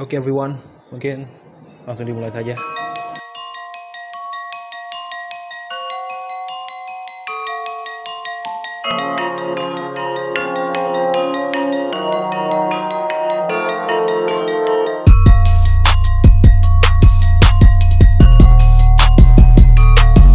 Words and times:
Oke 0.00 0.16
everyone, 0.16 0.56
mungkin 0.88 1.28
langsung 1.84 2.08
dimulai 2.08 2.32
saja. 2.32 2.56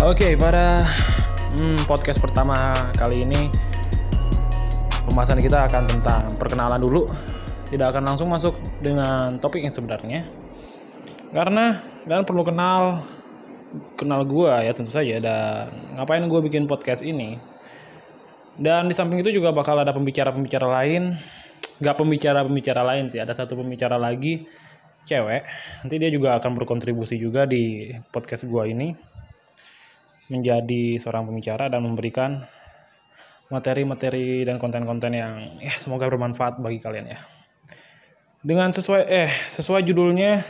Oke, 0.05 0.37
pada 0.37 0.85
hmm, 1.57 1.81
podcast 1.89 2.21
pertama 2.21 2.53
kali 2.93 3.25
ini 3.25 3.49
pembahasan 5.09 5.41
kita 5.41 5.65
akan 5.65 5.89
tentang 5.89 6.37
perkenalan 6.37 6.77
dulu. 6.77 7.09
Tidak 7.67 7.83
akan 7.83 8.03
langsung 8.07 8.31
masuk 8.31 8.55
dengan 8.79 9.35
topik 9.43 9.59
yang 9.59 9.75
sebenarnya. 9.75 10.23
Karena 11.35 11.75
kalian 12.07 12.23
perlu 12.23 12.47
kenal 12.47 13.03
kenal 13.99 14.23
gua 14.23 14.63
ya 14.63 14.71
tentu 14.71 14.95
saja 14.95 15.19
dan 15.19 15.67
ngapain 15.99 16.23
gue 16.23 16.41
bikin 16.47 16.65
podcast 16.71 17.03
ini. 17.03 17.35
Dan 18.55 18.89
di 18.89 18.95
samping 18.95 19.21
itu 19.21 19.35
juga 19.35 19.53
bakal 19.53 19.77
ada 19.77 19.93
pembicara-pembicara 19.93 20.65
lain, 20.81 21.13
nggak 21.77 21.95
pembicara-pembicara 21.99 22.81
lain 22.81 23.11
sih, 23.13 23.21
ada 23.21 23.37
satu 23.37 23.53
pembicara 23.53 24.01
lagi 24.01 24.47
cewek. 25.05 25.45
Nanti 25.83 25.95
dia 26.01 26.09
juga 26.09 26.39
akan 26.41 26.57
berkontribusi 26.57 27.19
juga 27.21 27.45
di 27.45 27.91
podcast 28.09 28.47
gua 28.49 28.65
ini 28.65 28.95
menjadi 30.31 30.99
seorang 30.99 31.27
pembicara 31.27 31.67
dan 31.67 31.83
memberikan 31.83 32.43
materi-materi 33.47 34.43
dan 34.43 34.59
konten-konten 34.59 35.11
yang 35.15 35.59
ya 35.63 35.75
semoga 35.79 36.07
bermanfaat 36.07 36.59
bagi 36.59 36.79
kalian 36.79 37.07
ya. 37.13 37.36
Dengan 38.45 38.69
sesuai 38.69 39.03
eh 39.09 39.31
sesuai 39.53 39.81
judulnya 39.85 40.45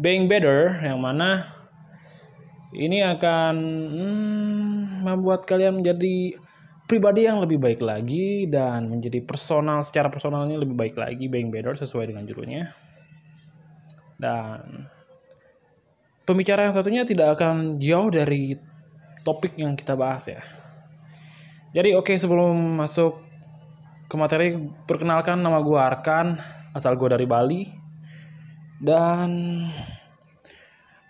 Being 0.00 0.26
Better 0.30 0.80
yang 0.80 0.96
mana 1.00 1.44
ini 2.72 3.02
akan 3.02 3.54
hmm, 3.92 5.04
membuat 5.04 5.44
kalian 5.44 5.82
menjadi 5.82 6.38
pribadi 6.86 7.26
yang 7.26 7.38
lebih 7.42 7.58
baik 7.58 7.82
lagi 7.82 8.50
dan 8.50 8.90
menjadi 8.90 9.22
personal 9.22 9.82
secara 9.86 10.10
personalnya 10.10 10.58
lebih 10.58 10.74
baik 10.74 10.98
lagi 10.98 11.30
Being 11.30 11.50
Better 11.54 11.78
sesuai 11.78 12.10
dengan 12.10 12.26
judulnya. 12.26 12.72
Dan 14.18 14.90
pembicara 16.26 16.66
yang 16.66 16.74
satunya 16.74 17.02
tidak 17.06 17.38
akan 17.38 17.78
jauh 17.78 18.10
dari 18.10 18.58
topik 19.22 19.54
yang 19.58 19.76
kita 19.76 19.94
bahas 19.94 20.26
ya. 20.26 20.42
Jadi 21.70 21.94
oke 21.94 22.10
okay, 22.10 22.16
sebelum 22.18 22.82
masuk 22.82 23.22
ke 24.10 24.14
materi 24.18 24.58
perkenalkan 24.90 25.38
nama 25.38 25.62
gue 25.62 25.78
Arkan, 25.78 26.26
asal 26.74 26.94
gue 26.94 27.08
dari 27.10 27.26
Bali. 27.26 27.62
Dan 28.80 29.30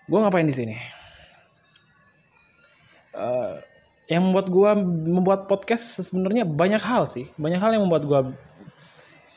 gue 0.05 0.19
ngapain 0.19 0.47
di 0.47 0.55
sini? 0.55 0.75
Uh, 3.11 3.59
yang 4.11 4.27
membuat 4.27 4.47
gue 4.51 4.71
membuat 5.07 5.41
podcast 5.47 6.03
sebenarnya 6.03 6.43
banyak 6.43 6.83
hal 6.83 7.07
sih, 7.07 7.31
banyak 7.39 7.59
hal 7.63 7.71
yang 7.75 7.87
membuat 7.87 8.03
gue 8.03 8.19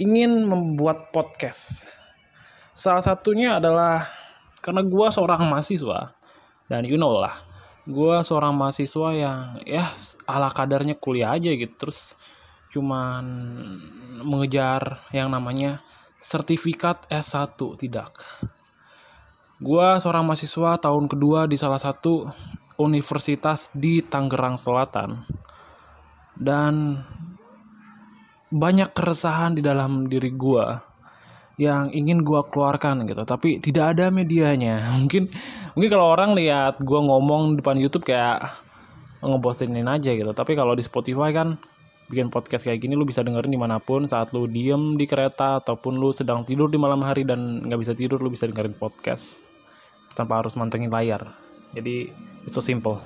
ingin 0.02 0.50
membuat 0.50 1.14
podcast. 1.14 1.86
Salah 2.74 3.02
satunya 3.02 3.62
adalah 3.62 4.10
karena 4.58 4.82
gue 4.82 5.06
seorang 5.14 5.46
mahasiswa 5.46 6.10
dan 6.66 6.82
you 6.82 6.98
know 6.98 7.22
lah, 7.22 7.38
gue 7.86 8.14
seorang 8.26 8.50
mahasiswa 8.50 9.08
yang 9.14 9.62
ya 9.62 9.94
ala 10.26 10.50
kadarnya 10.50 10.98
kuliah 10.98 11.38
aja 11.38 11.54
gitu, 11.54 11.70
terus 11.78 12.18
cuman 12.74 13.22
mengejar 14.26 15.06
yang 15.14 15.30
namanya 15.30 15.86
sertifikat 16.24 17.04
S1 17.12 17.60
tidak. 17.76 18.16
Gua 19.60 20.00
seorang 20.00 20.24
mahasiswa 20.24 20.80
tahun 20.80 21.04
kedua 21.04 21.44
di 21.44 21.60
salah 21.60 21.76
satu 21.76 22.24
universitas 22.80 23.68
di 23.76 24.00
Tangerang 24.00 24.56
Selatan. 24.56 25.20
Dan 26.34 26.96
banyak 28.48 28.96
keresahan 28.96 29.52
di 29.54 29.62
dalam 29.62 30.08
diri 30.08 30.32
gua 30.32 30.80
yang 31.60 31.92
ingin 31.94 32.24
gua 32.26 32.48
keluarkan 32.48 33.04
gitu, 33.04 33.22
tapi 33.28 33.60
tidak 33.60 33.94
ada 33.94 34.08
medianya. 34.08 34.80
Mungkin 35.04 35.28
mungkin 35.76 35.90
kalau 35.92 36.08
orang 36.08 36.32
lihat 36.32 36.80
gua 36.80 37.04
ngomong 37.04 37.60
depan 37.60 37.76
YouTube 37.76 38.08
kayak 38.08 38.48
ngepostingin 39.20 39.86
aja 39.86 40.10
gitu, 40.16 40.32
tapi 40.32 40.56
kalau 40.56 40.72
di 40.72 40.82
Spotify 40.82 41.30
kan 41.36 41.60
bikin 42.04 42.28
podcast 42.28 42.68
kayak 42.68 42.84
gini 42.84 42.92
lu 42.92 43.08
bisa 43.08 43.24
dengerin 43.24 43.48
di 43.48 43.56
mana 43.56 43.80
pun 43.80 44.04
saat 44.04 44.36
lu 44.36 44.44
diem 44.44 45.00
di 45.00 45.08
kereta 45.08 45.64
ataupun 45.64 45.96
lu 45.96 46.12
sedang 46.12 46.44
tidur 46.44 46.68
di 46.68 46.76
malam 46.76 47.00
hari 47.00 47.24
dan 47.24 47.64
nggak 47.64 47.80
bisa 47.80 47.92
tidur 47.96 48.20
lu 48.20 48.28
bisa 48.28 48.44
dengerin 48.44 48.76
podcast 48.76 49.40
tanpa 50.12 50.44
harus 50.44 50.52
mantengin 50.54 50.92
layar. 50.92 51.32
Jadi 51.72 52.12
it's 52.44 52.54
so 52.54 52.60
simple. 52.60 53.00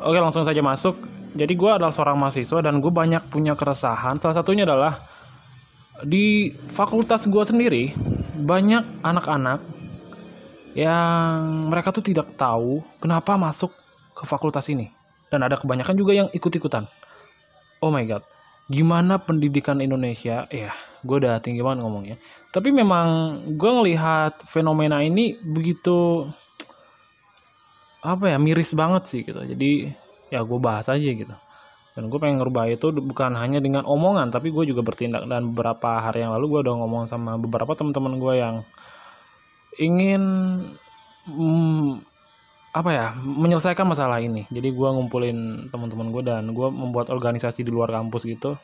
Oke 0.00 0.20
langsung 0.20 0.44
saja 0.44 0.60
masuk. 0.60 0.96
Jadi 1.32 1.52
gue 1.54 1.70
adalah 1.70 1.94
seorang 1.94 2.18
mahasiswa 2.18 2.58
dan 2.60 2.82
gue 2.82 2.92
banyak 2.92 3.30
punya 3.30 3.56
keresahan. 3.56 4.18
Salah 4.20 4.36
satunya 4.36 4.68
adalah 4.68 5.00
di 6.04 6.54
fakultas 6.68 7.28
gue 7.28 7.44
sendiri 7.44 7.92
banyak 8.40 9.04
anak-anak 9.04 9.60
yang 10.72 11.68
mereka 11.68 11.90
tuh 11.90 12.04
tidak 12.04 12.30
tahu 12.38 12.80
kenapa 13.02 13.34
masuk 13.40 13.72
ke 14.12 14.24
fakultas 14.28 14.68
ini. 14.68 14.92
Dan 15.30 15.46
ada 15.46 15.54
kebanyakan 15.56 15.94
juga 15.94 16.12
yang 16.14 16.28
ikut-ikutan 16.34 16.90
oh 17.80 17.90
my 17.90 18.04
god. 18.06 18.22
Gimana 18.70 19.18
pendidikan 19.18 19.82
Indonesia? 19.82 20.46
Ya 20.52 20.70
gue 21.02 21.16
udah 21.16 21.42
tinggi 21.42 21.64
banget 21.64 21.82
ngomongnya. 21.82 22.16
Tapi 22.54 22.70
memang 22.70 23.40
gue 23.56 23.70
ngelihat 23.70 24.46
fenomena 24.46 25.02
ini 25.02 25.34
begitu 25.42 26.28
apa 28.00 28.32
ya 28.32 28.38
miris 28.40 28.72
banget 28.72 29.02
sih 29.10 29.20
gitu. 29.26 29.40
Jadi 29.42 29.90
ya 30.30 30.44
gue 30.46 30.58
bahas 30.62 30.86
aja 30.86 31.02
gitu. 31.02 31.34
Dan 31.98 32.06
gue 32.06 32.18
pengen 32.22 32.38
ngerubah 32.38 32.70
itu 32.70 32.94
bukan 32.94 33.34
hanya 33.34 33.58
dengan 33.58 33.82
omongan 33.82 34.30
tapi 34.30 34.54
gue 34.54 34.70
juga 34.70 34.86
bertindak. 34.86 35.26
Dan 35.26 35.50
beberapa 35.50 35.98
hari 35.98 36.22
yang 36.22 36.30
lalu 36.38 36.54
gue 36.54 36.60
udah 36.70 36.74
ngomong 36.78 37.04
sama 37.10 37.34
beberapa 37.40 37.74
teman-teman 37.74 38.22
gue 38.22 38.34
yang 38.38 38.56
ingin 39.82 40.22
apa 42.70 42.90
ya 42.94 43.06
menyelesaikan 43.18 43.82
masalah 43.82 44.22
ini. 44.22 44.46
Jadi 44.46 44.70
gue 44.70 44.88
ngumpulin 44.88 45.70
teman-teman 45.74 46.14
gue 46.14 46.22
dan 46.22 46.54
gue 46.54 46.68
membuat 46.70 47.10
organisasi 47.10 47.66
di 47.66 47.70
luar 47.74 47.90
kampus 47.90 48.22
gitu. 48.26 48.54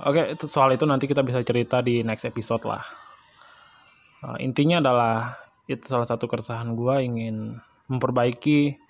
Oke 0.00 0.36
soal 0.48 0.76
itu 0.76 0.84
nanti 0.88 1.04
kita 1.04 1.20
bisa 1.20 1.44
cerita 1.44 1.84
di 1.84 2.00
next 2.00 2.24
episode 2.24 2.64
lah. 2.64 2.84
Uh, 4.24 4.40
intinya 4.40 4.80
adalah 4.80 5.36
itu 5.68 5.84
salah 5.84 6.08
satu 6.08 6.24
keresahan 6.24 6.72
gue 6.72 6.94
ingin 7.04 7.60
memperbaiki 7.92 8.80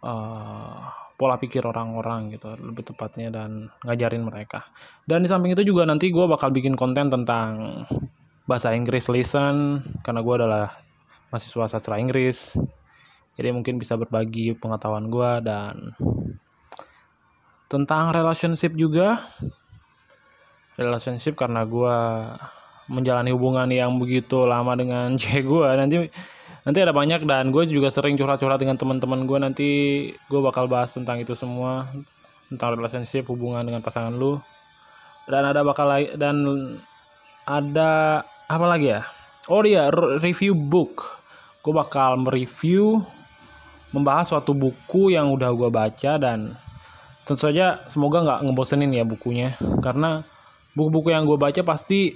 uh, 0.00 0.88
pola 1.16 1.36
pikir 1.40 1.64
orang-orang 1.64 2.32
gitu 2.36 2.52
lebih 2.60 2.92
tepatnya 2.92 3.28
dan 3.28 3.68
ngajarin 3.84 4.24
mereka. 4.24 4.64
Dan 5.04 5.24
di 5.24 5.28
samping 5.28 5.52
itu 5.52 5.64
juga 5.64 5.84
nanti 5.84 6.08
gue 6.08 6.24
bakal 6.24 6.48
bikin 6.48 6.76
konten 6.76 7.12
tentang 7.12 7.84
bahasa 8.48 8.72
Inggris 8.72 9.08
listen 9.12 9.84
karena 10.00 10.20
gue 10.24 10.34
adalah 10.36 10.80
mahasiswa 11.28 11.76
sastra 11.76 11.98
Inggris 11.98 12.56
jadi 13.36 13.52
mungkin 13.52 13.76
bisa 13.76 14.00
berbagi 14.00 14.56
pengetahuan 14.56 15.12
gue 15.12 15.30
dan 15.44 15.92
tentang 17.68 18.16
relationship 18.16 18.72
juga. 18.72 19.20
Relationship 20.80 21.36
karena 21.36 21.64
gue 21.68 21.96
menjalani 22.88 23.30
hubungan 23.36 23.68
yang 23.68 23.92
begitu 24.00 24.48
lama 24.48 24.72
dengan 24.72 25.12
cewek 25.20 25.44
gue 25.44 25.68
nanti 25.76 25.96
nanti 26.66 26.78
ada 26.82 26.96
banyak 26.96 27.28
dan 27.28 27.52
gue 27.52 27.62
juga 27.68 27.92
sering 27.92 28.16
curhat-curhat 28.16 28.58
dengan 28.58 28.80
teman-teman 28.80 29.28
gue 29.28 29.38
nanti 29.38 29.68
gue 30.32 30.40
bakal 30.40 30.64
bahas 30.66 30.96
tentang 30.96 31.20
itu 31.20 31.36
semua. 31.36 31.92
Tentang 32.46 32.78
relationship 32.78 33.28
hubungan 33.28 33.66
dengan 33.66 33.82
pasangan 33.84 34.14
lu. 34.16 34.40
Dan 35.26 35.42
ada 35.44 35.60
bakal 35.66 35.92
dan 36.14 36.36
ada 37.44 38.22
apa 38.46 38.66
lagi 38.70 38.96
ya? 38.96 39.02
Oh 39.50 39.60
iya 39.60 39.90
review 40.22 40.56
book. 40.56 41.20
Gue 41.66 41.74
bakal 41.74 42.22
mereview 42.22 43.02
membahas 43.94 44.30
suatu 44.30 44.54
buku 44.56 45.14
yang 45.14 45.30
udah 45.30 45.50
gue 45.54 45.70
baca 45.70 46.12
dan 46.18 46.58
tentu 47.26 47.42
saja 47.42 47.82
semoga 47.90 48.22
nggak 48.22 48.40
ngebosenin 48.46 48.94
ya 48.94 49.04
bukunya. 49.06 49.54
Karena 49.82 50.22
buku-buku 50.78 51.10
yang 51.10 51.26
gue 51.26 51.38
baca 51.38 51.62
pasti 51.66 52.14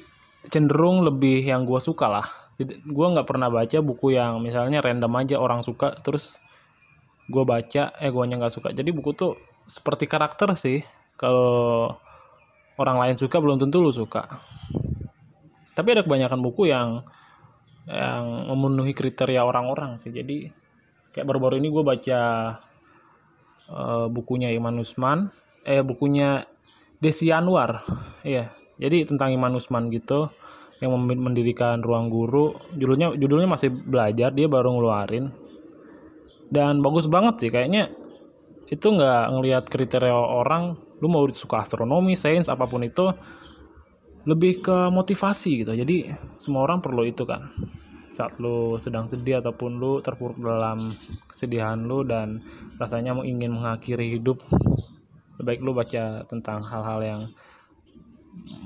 cenderung 0.49 1.03
lebih 1.03 1.43
yang 1.43 1.67
gue 1.67 1.81
suka 1.83 2.07
lah. 2.07 2.27
Gue 2.65 3.07
nggak 3.11 3.27
pernah 3.27 3.49
baca 3.49 3.79
buku 3.81 4.15
yang 4.15 4.39
misalnya 4.39 4.85
random 4.85 5.13
aja 5.17 5.37
orang 5.41 5.65
suka 5.65 5.97
terus 5.99 6.39
gue 7.31 7.45
baca 7.47 7.95
eh 7.99 8.11
gue 8.11 8.25
nggak 8.25 8.53
suka. 8.53 8.71
Jadi 8.71 8.91
buku 8.95 9.11
tuh 9.17 9.35
seperti 9.67 10.07
karakter 10.11 10.55
sih. 10.55 10.83
Kalau 11.19 11.93
orang 12.81 12.97
lain 12.97 13.17
suka 13.17 13.37
belum 13.41 13.61
tentu 13.61 13.85
lu 13.85 13.93
suka. 13.93 14.25
Tapi 15.75 15.89
ada 15.97 16.03
kebanyakan 16.05 16.41
buku 16.41 16.69
yang 16.69 17.05
yang 17.89 18.47
memenuhi 18.53 18.93
kriteria 18.93 19.43
orang-orang 19.43 19.99
sih. 19.99 20.13
Jadi 20.13 20.60
kayak 21.11 21.27
baru-baru 21.27 21.59
ini 21.59 21.69
gue 21.71 21.83
baca 21.83 22.21
uh, 23.71 24.07
bukunya 24.11 24.51
Iman 24.55 24.79
Usman 24.83 25.31
eh 25.67 25.85
bukunya 25.85 26.47
Desi 27.01 27.33
Anwar. 27.33 27.85
Iya 28.25 28.53
jadi 28.81 29.05
tentang 29.05 29.37
Iman 29.37 29.53
Usman 29.61 29.93
gitu 29.93 30.33
yang 30.81 30.97
mendirikan 30.97 31.85
ruang 31.85 32.09
guru. 32.09 32.57
Judulnya 32.73 33.13
judulnya 33.13 33.49
masih 33.53 33.69
belajar 33.69 34.33
dia 34.33 34.49
baru 34.49 34.73
ngeluarin. 34.73 35.29
Dan 36.51 36.81
bagus 36.81 37.07
banget 37.07 37.47
sih 37.47 37.51
kayaknya 37.53 37.93
itu 38.73 38.87
nggak 38.89 39.25
ngelihat 39.37 39.65
kriteria 39.69 40.17
orang 40.17 40.81
lu 41.01 41.09
mau 41.13 41.25
suka 41.31 41.63
astronomi 41.65 42.17
sains 42.17 42.49
apa 42.49 42.65
pun 42.65 42.81
itu 42.83 43.13
lebih 44.25 44.65
ke 44.65 44.89
motivasi 44.89 45.65
gitu. 45.65 45.73
Jadi 45.77 46.09
semua 46.41 46.65
orang 46.65 46.81
perlu 46.81 47.05
itu 47.05 47.29
kan 47.29 47.53
saat 48.11 48.37
lu 48.43 48.77
sedang 48.83 49.07
sedih 49.07 49.39
ataupun 49.39 49.79
lu 49.79 50.03
terpuruk 50.03 50.39
dalam 50.43 50.91
kesedihan 51.31 51.79
lu 51.79 52.03
dan 52.03 52.43
rasanya 52.77 53.15
mau 53.15 53.23
ingin 53.23 53.55
mengakhiri 53.55 54.19
hidup 54.19 54.43
baik 55.41 55.65
lu 55.65 55.73
baca 55.73 56.27
tentang 56.29 56.61
hal-hal 56.61 57.01
yang 57.01 57.23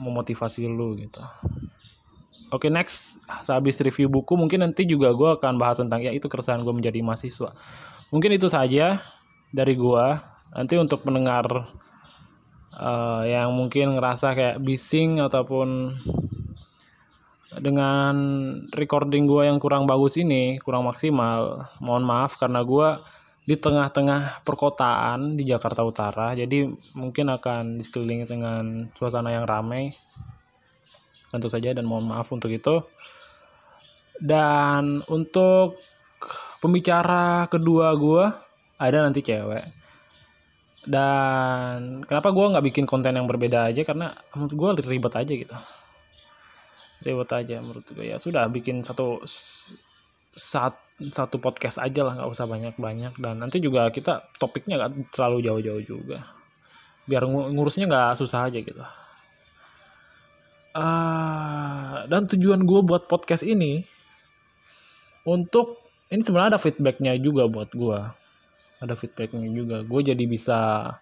memotivasi 0.00 0.66
lu 0.66 0.98
gitu 0.98 1.22
Oke 2.52 2.68
okay, 2.68 2.70
next 2.70 3.18
sehabis 3.42 3.82
review 3.82 4.06
buku 4.06 4.38
mungkin 4.38 4.62
nanti 4.62 4.86
juga 4.86 5.10
gue 5.10 5.26
akan 5.42 5.58
bahas 5.58 5.82
tentang 5.82 6.06
ya 6.06 6.14
itu 6.14 6.30
keresahan 6.30 6.62
gue 6.62 6.70
menjadi 6.70 7.02
mahasiswa. 7.02 7.50
Mungkin 8.14 8.30
itu 8.30 8.46
saja 8.46 9.02
dari 9.50 9.74
gue. 9.74 10.06
Nanti 10.54 10.78
untuk 10.78 11.02
pendengar 11.02 11.66
uh, 12.78 13.22
yang 13.26 13.50
mungkin 13.58 13.98
ngerasa 13.98 14.38
kayak 14.38 14.62
bising 14.62 15.18
ataupun 15.18 15.98
dengan 17.60 18.14
recording 18.74 19.30
gue 19.30 19.46
yang 19.46 19.62
kurang 19.62 19.86
bagus 19.86 20.18
ini 20.18 20.58
kurang 20.62 20.86
maksimal, 20.88 21.70
mohon 21.78 22.02
maaf 22.02 22.38
karena 22.38 22.62
gue 22.66 22.88
di 23.44 23.60
tengah-tengah 23.60 24.40
perkotaan 24.40 25.36
di 25.36 25.44
Jakarta 25.44 25.84
Utara, 25.84 26.32
jadi 26.32 26.64
mungkin 26.96 27.28
akan 27.28 27.76
dikelilingi 27.76 28.24
dengan 28.24 28.88
suasana 28.96 29.36
yang 29.36 29.44
ramai 29.44 29.92
tentu 31.28 31.52
saja 31.52 31.76
dan 31.76 31.84
mohon 31.84 32.08
maaf 32.08 32.32
untuk 32.32 32.48
itu. 32.48 32.80
Dan 34.16 35.02
untuk 35.10 35.76
pembicara 36.62 37.44
kedua 37.50 37.92
gue 37.98 38.24
ada 38.80 38.98
nanti 39.04 39.20
cewek. 39.20 39.66
Dan 40.86 42.00
kenapa 42.08 42.32
gue 42.32 42.52
nggak 42.54 42.64
bikin 42.70 42.84
konten 42.88 43.18
yang 43.18 43.28
berbeda 43.28 43.68
aja? 43.68 43.82
Karena 43.84 44.14
menurut 44.32 44.54
gue 44.80 44.88
ribet 44.88 45.12
aja 45.12 45.32
gitu 45.34 45.56
ribet 47.04 47.30
aja 47.30 47.60
menurut 47.60 47.84
gue 47.92 48.10
ya 48.10 48.16
sudah 48.16 48.48
bikin 48.48 48.80
satu 48.80 49.22
saat 50.34 50.74
satu 50.94 51.38
podcast 51.38 51.78
aja 51.78 52.06
lah 52.06 52.18
nggak 52.18 52.30
usah 52.30 52.46
banyak 52.46 52.74
banyak 52.78 53.14
dan 53.18 53.38
nanti 53.38 53.58
juga 53.62 53.90
kita 53.90 54.30
topiknya 54.38 54.78
nggak 54.80 55.14
terlalu 55.14 55.44
jauh-jauh 55.46 55.82
juga. 55.84 56.24
Biar 57.04 57.26
ngurusnya 57.28 57.86
nggak 57.86 58.18
susah 58.18 58.48
aja 58.48 58.58
gitu. 58.58 58.80
Uh, 60.74 62.02
dan 62.10 62.26
tujuan 62.26 62.66
gue 62.66 62.80
buat 62.82 63.06
podcast 63.06 63.46
ini 63.46 63.86
untuk 65.22 65.78
ini 66.10 66.22
sebenarnya 66.26 66.58
ada 66.58 66.62
feedbacknya 66.62 67.14
juga 67.22 67.46
buat 67.46 67.70
gue 67.70 67.98
ada 68.82 68.94
feedbacknya 68.94 69.48
juga. 69.50 69.82
Gue 69.86 70.04
jadi 70.04 70.24
bisa 70.26 70.92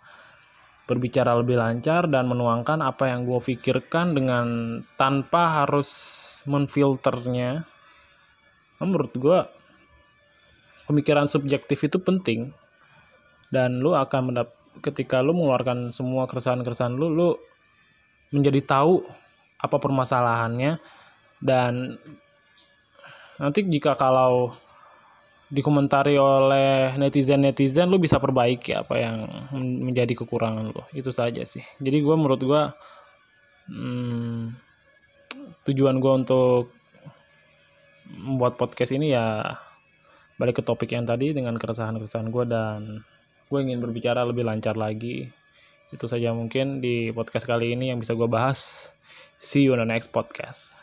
berbicara 0.93 1.33
lebih 1.41 1.56
lancar 1.56 2.05
dan 2.12 2.29
menuangkan 2.29 2.85
apa 2.85 3.09
yang 3.09 3.25
gue 3.25 3.41
pikirkan 3.41 4.12
dengan 4.12 4.47
tanpa 5.00 5.65
harus 5.65 5.89
menfilternya. 6.44 7.65
Nah, 8.77 8.85
menurut 8.85 9.12
gue 9.17 9.39
pemikiran 10.87 11.25
subjektif 11.31 11.81
itu 11.89 11.97
penting. 11.97 12.53
Dan 13.49 13.81
lu 13.81 13.97
akan 13.97 14.33
mendap 14.33 14.53
ketika 14.85 15.25
lu 15.25 15.33
mengeluarkan 15.37 15.93
semua 15.93 16.25
keresahan-keresahan 16.25 16.97
lu 16.97 17.12
lu 17.12 17.29
menjadi 18.33 18.61
tahu 18.65 19.00
apa 19.61 19.77
permasalahannya. 19.81 20.77
Dan 21.41 21.97
nanti 23.41 23.65
jika 23.67 23.97
kalau 23.97 24.55
dikomentari 25.52 26.16
oleh 26.16 26.96
netizen-netizen 26.96 27.84
lu 27.93 28.00
bisa 28.00 28.16
perbaiki 28.16 28.72
apa 28.72 28.96
yang 28.96 29.28
menjadi 29.84 30.16
kekurangan 30.16 30.72
lu. 30.72 30.82
Itu 30.96 31.12
saja 31.12 31.44
sih. 31.44 31.60
Jadi 31.76 32.00
gue 32.00 32.16
menurut 32.16 32.40
gue 32.40 32.62
hmm, 33.69 34.56
tujuan 35.69 36.00
gue 36.00 36.12
untuk 36.25 36.72
membuat 38.16 38.56
podcast 38.56 38.96
ini 38.96 39.12
ya 39.12 39.44
balik 40.40 40.58
ke 40.58 40.62
topik 40.64 40.96
yang 40.96 41.04
tadi 41.04 41.37
dengan 41.37 41.60
keresahan-keresahan 41.60 42.32
gue 42.32 42.44
dan 42.48 43.05
gue 43.52 43.58
ingin 43.60 43.84
berbicara 43.84 44.25
lebih 44.25 44.48
lancar 44.48 44.81
lagi. 44.81 45.28
Itu 45.93 46.08
saja 46.08 46.32
mungkin 46.32 46.81
di 46.81 47.12
podcast 47.12 47.44
kali 47.44 47.76
ini 47.76 47.93
yang 47.93 48.00
bisa 48.00 48.16
gue 48.16 48.25
bahas. 48.25 48.88
See 49.37 49.69
you 49.69 49.76
on 49.76 49.84
the 49.84 49.88
next 49.88 50.08
podcast. 50.16 50.81